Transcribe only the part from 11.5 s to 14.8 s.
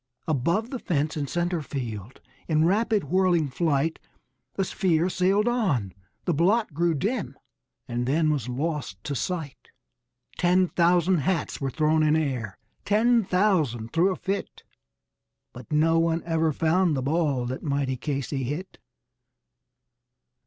were thrown in air, ten thousand threw a fit;